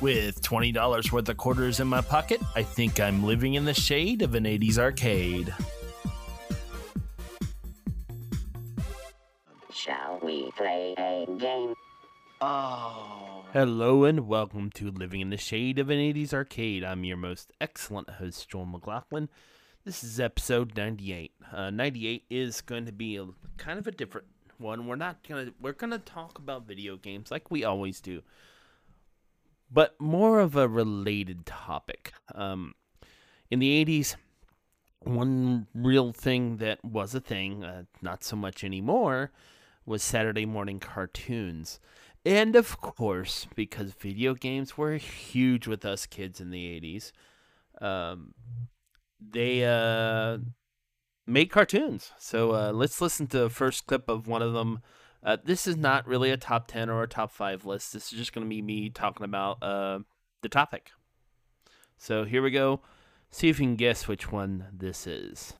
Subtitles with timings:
[0.00, 4.22] With $20 worth of quarters in my pocket, I think I'm living in the shade
[4.22, 5.52] of an 80s arcade.
[9.72, 11.74] Shall we play a game?
[12.40, 13.44] Oh.
[13.52, 16.84] Hello and welcome to Living in the Shade of an 80s Arcade.
[16.84, 19.28] I'm your most excellent host, Joel McLaughlin.
[19.84, 21.32] This is episode 98.
[21.52, 23.26] Uh, 98 is going to be a
[23.56, 24.28] kind of a different
[24.58, 24.86] one.
[24.86, 28.22] We're not going to we're going to talk about video games like we always do.
[29.70, 32.12] But more of a related topic.
[32.34, 32.74] Um,
[33.50, 34.16] in the 80s,
[35.00, 39.30] one real thing that was a thing, uh, not so much anymore,
[39.84, 41.80] was Saturday morning cartoons.
[42.24, 47.12] And of course, because video games were huge with us kids in the 80s,
[47.80, 48.34] um,
[49.20, 50.38] they uh,
[51.26, 52.12] made cartoons.
[52.18, 54.80] So uh, let's listen to the first clip of one of them.
[55.22, 57.92] Uh, this is not really a top 10 or a top 5 list.
[57.92, 59.98] This is just going to be me talking about uh,
[60.42, 60.90] the topic.
[61.96, 62.80] So here we go.
[63.30, 65.54] See if you can guess which one this is.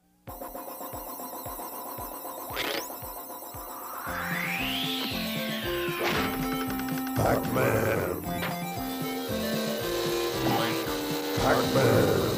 [7.17, 8.22] Pac-Man.
[11.43, 12.38] Pac-Man.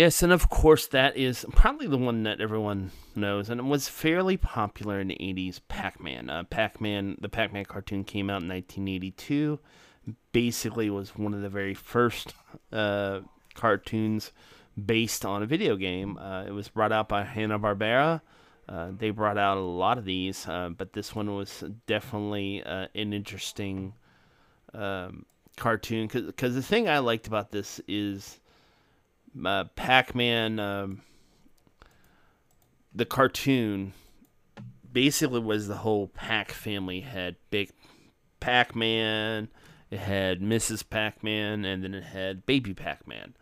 [0.00, 3.86] Yes, and of course that is probably the one that everyone knows, and it was
[3.86, 5.60] fairly popular in the '80s.
[5.68, 9.58] Pac-Man, uh, Pac-Man, the Pac-Man cartoon came out in 1982.
[10.32, 12.32] Basically, was one of the very first
[12.72, 13.20] uh,
[13.52, 14.32] cartoons
[14.82, 16.16] based on a video game.
[16.16, 18.22] Uh, it was brought out by Hanna Barbera.
[18.66, 22.86] Uh, they brought out a lot of these, uh, but this one was definitely uh,
[22.94, 23.92] an interesting
[24.72, 25.26] um,
[25.58, 26.08] cartoon.
[26.10, 28.40] Because the thing I liked about this is
[29.44, 31.02] uh, Pac-Man, um,
[32.94, 33.92] the cartoon,
[34.92, 37.00] basically was the whole Pac family.
[37.00, 37.70] Had big
[38.40, 39.48] Pac-Man,
[39.90, 40.88] it had Mrs.
[40.88, 43.34] Pac-Man, and then it had Baby Pac-Man,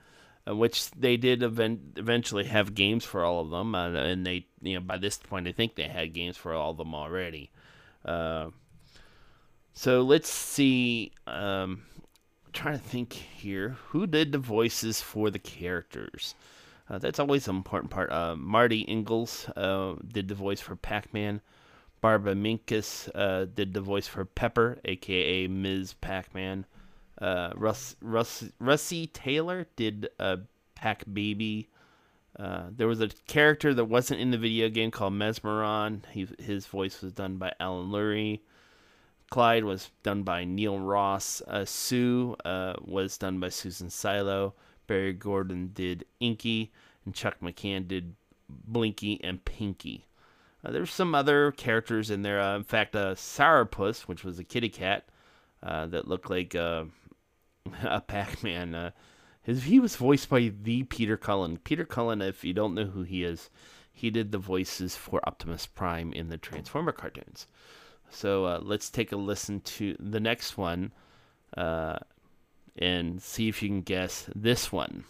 [0.48, 3.74] uh, which they did event- eventually have games for all of them.
[3.74, 6.72] Uh, and they, you know, by this point, I think they had games for all
[6.72, 7.50] of them already.
[8.04, 8.50] Uh,
[9.72, 11.12] so let's see.
[11.26, 11.82] Um,
[12.58, 13.76] trying to think here.
[13.90, 16.34] Who did the voices for the characters?
[16.90, 18.10] Uh, that's always an important part.
[18.10, 21.40] Uh, Marty Ingels uh, did the voice for Pac-Man.
[22.00, 25.94] Barbara Minkus uh, did the voice for Pepper, aka Ms.
[26.00, 26.66] Pac-Man.
[27.20, 30.38] Uh, Russ, Russ, Russi Taylor did uh,
[30.74, 31.68] Pac Baby.
[32.36, 36.00] there was a character that wasn't in the video game called Mezmaron.
[36.10, 38.40] He, his voice was done by Alan Lurie.
[39.30, 41.42] Clyde was done by Neil Ross.
[41.46, 44.54] Uh, Sue uh, was done by Susan Silo.
[44.86, 46.72] Barry Gordon did Inky,
[47.04, 48.14] and Chuck McCann did
[48.48, 50.06] Blinky and Pinky.
[50.64, 52.40] Uh, There's some other characters in there.
[52.40, 55.08] Uh, in fact, uh, Sourpuss, which was a kitty cat
[55.62, 56.84] uh, that looked like uh,
[57.82, 58.74] a Pac-Man.
[58.74, 58.90] Uh,
[59.42, 61.58] his, he was voiced by the Peter Cullen.
[61.58, 63.50] Peter Cullen, if you don't know who he is,
[63.92, 67.46] he did the voices for Optimus Prime in the Transformer cartoons.
[68.10, 70.92] So uh, let's take a listen to the next one
[71.56, 71.98] uh,
[72.76, 75.04] and see if you can guess this one.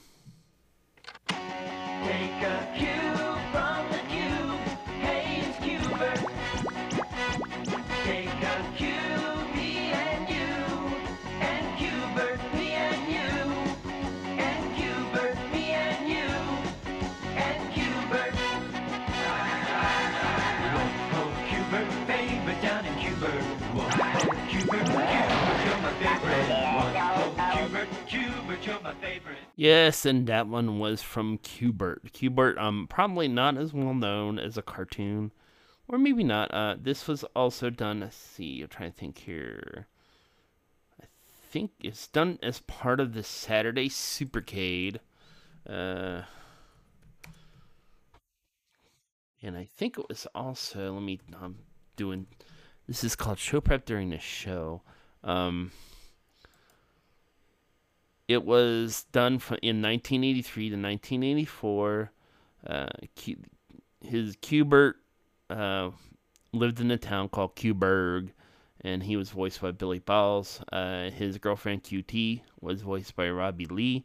[29.58, 32.12] Yes, and that one was from Q*bert.
[32.12, 35.32] Q*bert, um, probably not as well known as a cartoon,
[35.88, 36.54] or maybe not.
[36.54, 37.98] Uh, this was also done.
[37.98, 39.88] Let's see, I'm trying to think here.
[41.02, 41.06] I
[41.50, 44.98] think it's done as part of the Saturday Supercade.
[45.68, 46.22] Uh,
[49.42, 50.94] and I think it was also.
[50.94, 51.18] Let me.
[51.42, 51.56] I'm
[51.96, 52.28] doing.
[52.86, 54.82] This is called show prep during the show.
[55.24, 55.72] Um,
[58.28, 62.12] it was done fr- in 1983 to 1984.
[62.66, 62.86] Uh,
[63.16, 63.42] Q-
[64.00, 64.96] his Q*bert
[65.50, 65.90] uh,
[66.52, 68.32] lived in a town called Cuberg,
[68.82, 70.60] and he was voiced by Billy Bowles.
[70.72, 74.04] Uh, his girlfriend QT was voiced by Robbie Lee.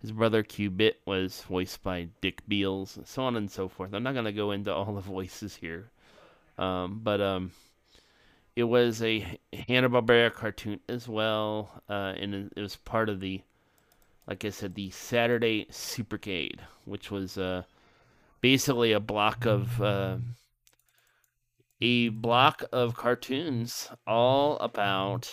[0.00, 3.94] His brother Qbit was voiced by Dick Beals, so on and so forth.
[3.94, 5.90] I'm not gonna go into all the voices here,
[6.58, 7.52] um, but um,
[8.56, 9.38] it was a
[9.68, 13.42] Hanna Barbera cartoon as well, uh, and it was part of the,
[14.26, 17.62] like I said, the Saturday Supercade, which was uh,
[18.40, 20.18] basically a block of uh,
[21.80, 25.32] a block of cartoons all about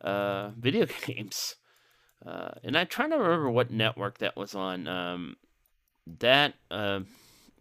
[0.00, 1.56] uh, video games.
[2.24, 4.86] Uh, and I'm trying to remember what network that was on.
[4.86, 5.36] Um,
[6.20, 7.00] that, uh,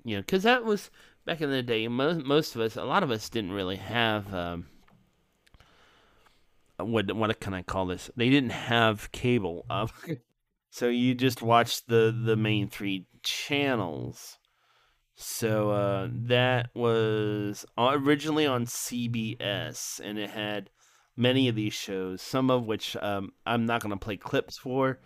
[0.04, 0.92] you know, because that was
[1.26, 1.88] back in the day.
[1.88, 4.32] Most most of us, a lot of us, didn't really have.
[4.34, 4.68] Um,
[6.82, 8.10] what what can I call this?
[8.16, 9.88] They didn't have cable, uh,
[10.70, 14.38] so you just watched the the main three channels.
[15.16, 20.72] So uh, that was originally on CBS, and it had
[21.16, 25.00] many of these shows, some of which um, I'm not going to play clips for,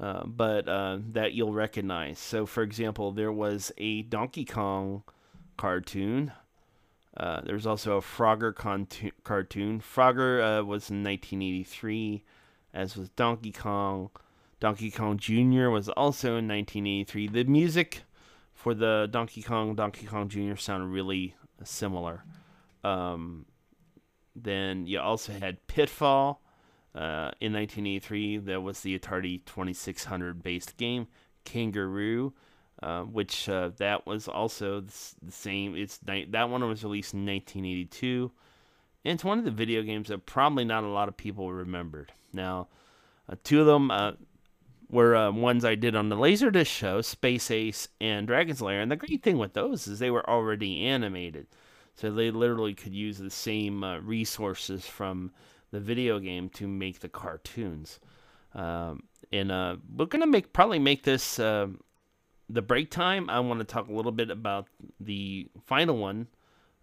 [0.00, 2.18] uh, but uh, that you'll recognize.
[2.18, 5.02] So, for example, there was a Donkey Kong
[5.56, 6.32] cartoon.
[7.18, 9.80] Uh, there's also a Frogger contu- cartoon.
[9.80, 12.22] Frogger uh, was in 1983,
[12.72, 14.10] as was Donkey Kong.
[14.60, 15.68] Donkey Kong Jr.
[15.68, 17.28] was also in 1983.
[17.28, 18.02] The music
[18.54, 20.56] for the Donkey Kong Donkey Kong Jr.
[20.56, 21.34] sounded really
[21.64, 22.24] similar.
[22.84, 23.46] Um,
[24.34, 26.40] then you also had Pitfall
[26.94, 28.38] uh, in 1983.
[28.38, 31.08] That was the Atari 2600 based game.
[31.44, 32.34] Kangaroo,
[32.82, 35.74] uh, which uh, that was also the same.
[35.74, 38.30] It's that one was released in 1982,
[39.04, 42.12] and it's one of the video games that probably not a lot of people remembered.
[42.32, 42.68] Now,
[43.28, 44.12] uh, two of them uh,
[44.88, 48.80] were uh, ones I did on the Laserdisc show, Space Ace and Dragon's Lair.
[48.80, 51.48] And the great thing with those is they were already animated.
[51.96, 55.32] So they literally could use the same uh, resources from
[55.72, 57.98] the video game to make the cartoons.
[58.54, 59.02] Um,
[59.32, 61.66] and we're gonna make probably make this uh,
[62.48, 63.28] the break time.
[63.28, 64.66] I want to talk a little bit about
[65.00, 66.28] the final one,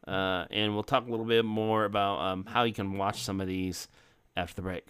[0.07, 3.41] uh, and we'll talk a little bit more about um, how you can watch some
[3.41, 3.87] of these
[4.35, 4.85] after the break.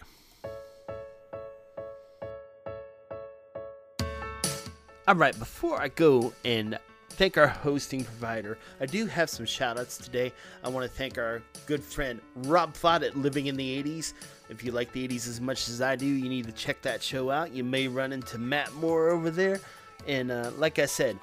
[5.08, 6.76] All right, before I go and
[7.10, 10.32] thank our hosting provider, I do have some shout outs today.
[10.64, 14.14] I want to thank our good friend Rob Fott at Living in the 80s.
[14.48, 17.04] If you like the 80s as much as I do, you need to check that
[17.04, 17.52] show out.
[17.52, 19.60] You may run into Matt Moore over there.
[20.06, 21.18] And uh, like I said,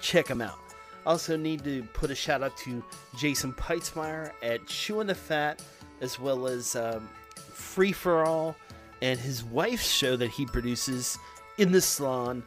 [0.00, 0.58] check him out.
[1.06, 2.84] Also, need to put a shout out to
[3.16, 5.62] Jason Peitzmeyer at Chewing the Fat,
[6.00, 8.54] as well as um, Free for All,
[9.00, 11.18] and his wife's show that he produces
[11.56, 12.42] in the salon.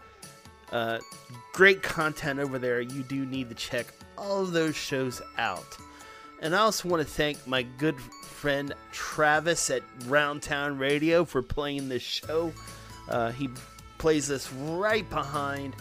[0.71, 1.00] Uh,
[1.51, 2.81] great content over there.
[2.81, 3.88] You do need to check
[4.18, 5.77] all of those shows out.
[6.42, 11.89] And I also want to thank my good friend Travis at Roundtown Radio for playing
[11.89, 12.51] this show.
[13.07, 13.50] Uh, he
[14.03, 15.73] plays this right behind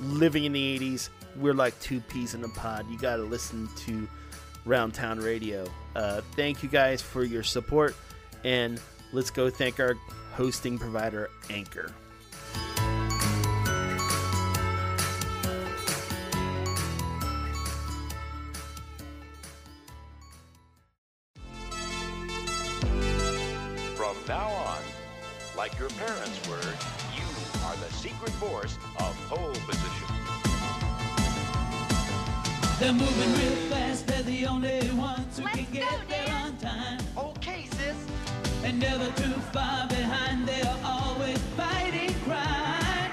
[0.00, 1.10] Living in the 80s.
[1.36, 2.86] We're like two peas in a pod.
[2.88, 4.08] You got to listen to
[4.66, 5.66] Roundtown Radio.
[5.94, 7.94] Uh, thank you guys for your support.
[8.42, 8.80] And
[9.12, 9.96] let's go thank our
[10.32, 11.92] hosting provider, Anchor.
[23.94, 24.82] From now on,
[25.54, 26.56] like your parents were,
[27.14, 27.27] you
[27.68, 30.08] are the secret force of pole position.
[32.78, 36.56] They're moving real fast, they're the only ones who Let's can go, get there on
[36.56, 37.00] time.
[37.16, 37.96] Okay, sis.
[38.64, 43.12] And never too far behind, they're always fighting crime.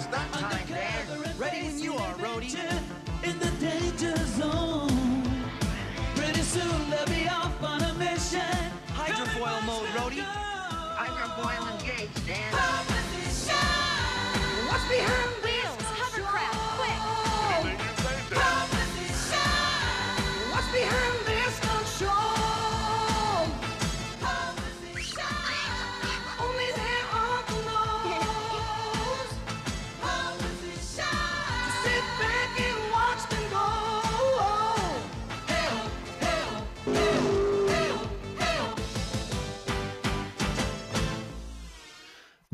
[0.00, 1.06] Stop time, Dan.
[1.38, 2.56] Ready when you are, Rhodey.
[3.22, 5.22] In the danger zone.
[6.16, 8.56] Pretty soon they'll be off on a mission.
[8.88, 10.24] Hydrofoil mode, Rhodey.
[10.98, 12.74] Hydrofoil engaged, Dan.
[14.74, 15.53] What's behind Wheels,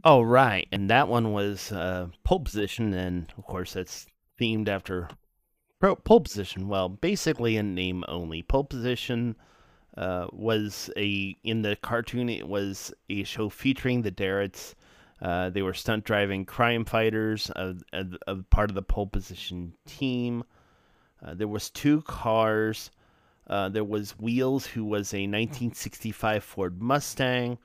[0.03, 4.07] All right, and that one was uh, pole position, and of course that's
[4.41, 5.09] themed after
[6.05, 6.69] pole position.
[6.69, 8.43] Well, basically in name only.
[8.43, 9.37] Pole position
[9.99, 12.31] uh, was a in the cartoon.
[12.31, 14.75] It was a show featuring the Darretts.
[15.21, 19.75] Uh, they were stunt driving crime fighters, of, of, of part of the pole position
[19.87, 20.45] team.
[21.23, 22.91] Uh, there was two cars.
[23.47, 27.59] Uh, there was Wheels, who was a 1965 Ford Mustang,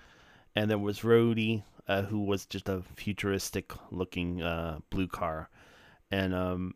[0.54, 5.50] and there was Rhodey, uh, who was just a futuristic looking uh, blue car.
[6.12, 6.76] And um,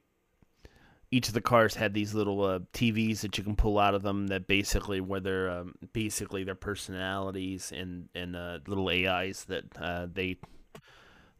[1.11, 4.03] each of the cars had these little uh, TVs that you can pull out of
[4.03, 9.65] them that basically were their um, basically their personalities and and uh, little AIs that
[9.79, 10.37] uh, they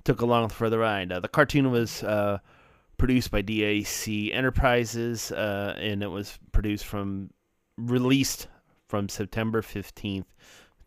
[0.03, 1.11] took along for the ride.
[1.11, 2.39] Uh, the cartoon was uh,
[2.97, 7.29] produced by DIC Enterprises, uh, and it was produced from
[7.77, 8.47] released
[8.87, 10.27] from September fifteenth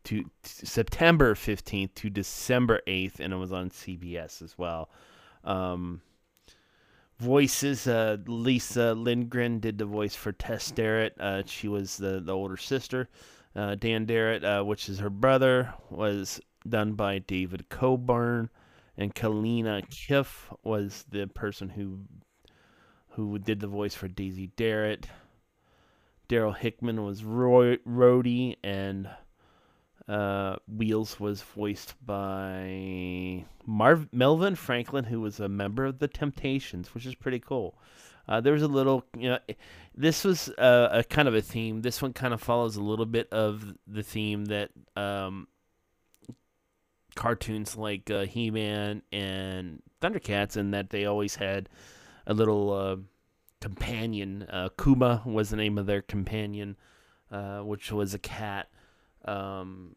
[0.05, 4.91] to, to September fifteenth to December eighth, and it was on CBS as well.
[5.45, 6.03] Um,
[7.19, 11.13] voices uh, Lisa Lindgren did the voice for Tess Darrett.
[11.21, 13.09] Uh, she was the, the older sister.
[13.55, 18.51] Uh, Dan Darrett, uh, which is her brother, was done by David Coburn,
[18.97, 22.01] and Kaleena Kiff was the person who
[23.11, 25.05] who did the voice for Daisy Darrett.
[26.31, 29.09] Darryl Hickman was Roy Rhodey, and
[30.09, 36.95] uh, Wheels was voiced by Marv Melvin Franklin, who was a member of the Temptations,
[36.95, 37.79] which is pretty cool.
[38.29, 39.39] Uh, there was a little, you know,
[39.97, 41.83] this was a, a kind of a theme.
[41.83, 45.49] This one kind of follows a little bit of the theme that um,
[47.15, 51.69] cartoons like uh, He-Man and Thundercats, and that they always had
[52.27, 52.97] a little uh,
[53.61, 54.43] companion.
[54.49, 56.77] Uh, Kuma was the name of their companion,
[57.31, 58.69] uh, which was a cat.
[59.25, 59.97] Um,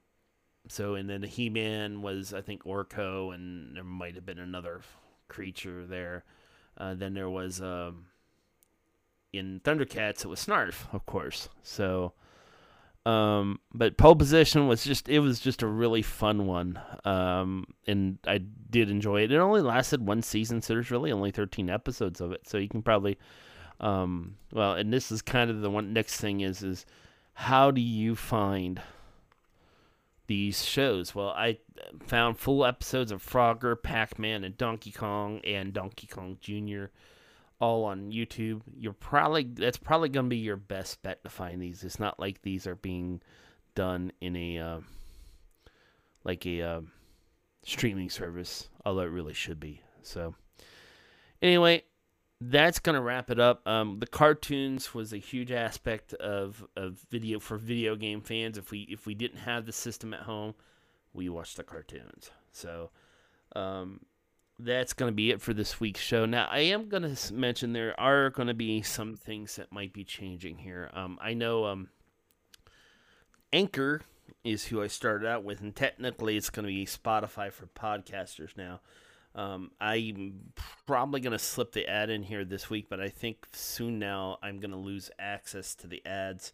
[0.68, 4.82] so and then the He-Man was I think Orko, and there might have been another
[5.28, 6.24] creature there.
[6.78, 8.08] Uh, then there was um,
[9.32, 11.50] in Thundercats it was Snarf, of course.
[11.62, 12.14] So,
[13.06, 18.18] um, but pole position was just it was just a really fun one, um, and
[18.28, 19.32] I did enjoy it.
[19.32, 22.48] It only lasted one season, so there's really only 13 episodes of it.
[22.48, 23.18] So you can probably,
[23.80, 26.86] um, well, and this is kind of the one next thing is is
[27.34, 28.82] how do you find
[30.28, 31.14] these shows.
[31.14, 31.60] Well, I
[32.06, 36.86] found full episodes of Frogger, Pac Man, and Donkey Kong and Donkey Kong Jr.
[37.60, 38.62] all on YouTube.
[38.78, 41.84] You're probably that's probably gonna be your best bet to find these.
[41.84, 43.22] It's not like these are being
[43.76, 44.80] done in a uh,
[46.24, 46.82] like a uh,
[47.64, 49.82] streaming service, although it really should be.
[50.02, 50.36] So,
[51.42, 51.84] anyway,
[52.42, 53.66] that's gonna wrap it up.
[53.68, 58.58] Um, the cartoons was a huge aspect of, of video for video game fans.
[58.58, 60.54] If we if we didn't have the system at home,
[61.14, 62.32] we watched the cartoons.
[62.52, 62.90] So
[63.56, 64.02] um,
[64.60, 66.26] that's gonna be it for this week's show.
[66.26, 70.58] Now I am gonna mention there are gonna be some things that might be changing
[70.58, 70.90] here.
[70.94, 71.90] Um, I know um,
[73.54, 74.02] Anchor
[74.44, 78.82] is who I started out with, and technically it's gonna be Spotify for podcasters now.
[79.36, 80.54] Um, I'm
[80.86, 84.38] probably going to slip the ad in here this week, but I think soon now
[84.42, 86.54] I'm going to lose access to the ads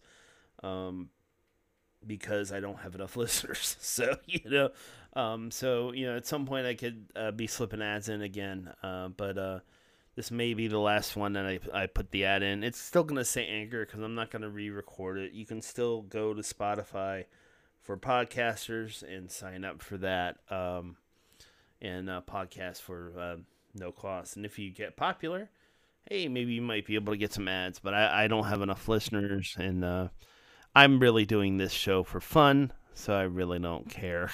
[0.64, 1.10] um,
[2.04, 3.76] because I don't have enough listeners.
[3.80, 4.70] So, you know,
[5.14, 8.72] um, so, you know, at some point I could uh, be slipping ads in again.
[8.82, 9.60] Uh, but uh,
[10.16, 12.64] this may be the last one that I, I put the ad in.
[12.64, 15.32] It's still going to say Anchor because I'm not going to re record it.
[15.32, 17.26] You can still go to Spotify
[17.80, 20.38] for podcasters and sign up for that.
[20.50, 20.96] Um,
[21.82, 23.36] and uh, podcast for uh,
[23.74, 24.36] no cost.
[24.36, 25.50] And if you get popular,
[26.08, 27.78] hey, maybe you might be able to get some ads.
[27.78, 30.08] But I, I don't have enough listeners, and uh,
[30.74, 34.30] I'm really doing this show for fun, so I really don't care.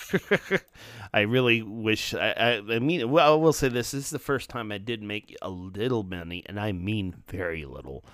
[1.15, 2.15] I really wish.
[2.15, 4.79] I, I, I mean, well, I will say this: this is the first time I
[4.79, 8.05] did make a little money, and I mean very little.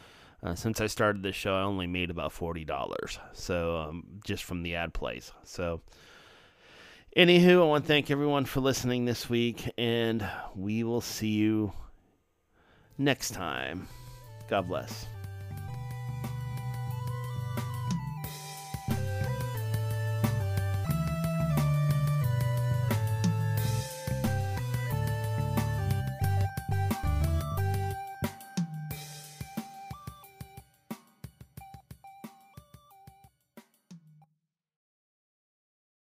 [0.42, 4.44] Uh, since I started this show, I only made about forty dollars, so um, just
[4.44, 5.32] from the ad plays.
[5.42, 5.80] So.
[7.16, 11.72] Anywho, I want to thank everyone for listening this week, and we will see you
[12.98, 13.86] next time.
[14.48, 15.06] God bless.